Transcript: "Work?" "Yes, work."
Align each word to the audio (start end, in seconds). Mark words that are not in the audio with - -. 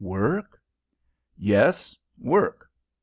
"Work?" 0.03 0.59
"Yes, 1.37 1.95
work." 2.17 2.71